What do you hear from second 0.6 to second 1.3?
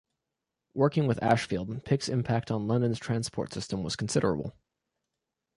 Working with